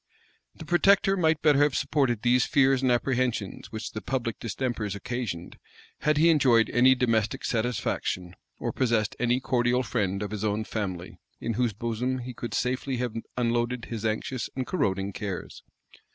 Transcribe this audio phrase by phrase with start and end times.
[0.01, 0.57] * Thurloe, voL vi.
[0.57, 0.57] p.
[0.57, 0.57] 53.
[0.57, 5.59] The protector might better have supported those fears and apprehensions which the public distempers occasioned,
[5.99, 11.19] had he enjoyed any domestic satisfaction, or possessed any cordial friend of his own family,
[11.39, 15.61] in whose bosom he could safely have unloaded his anxious and corroding cares.